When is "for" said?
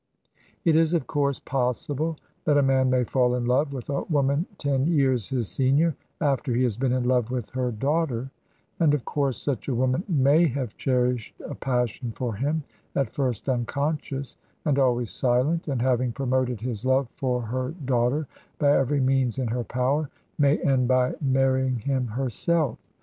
12.13-12.33, 17.15-17.39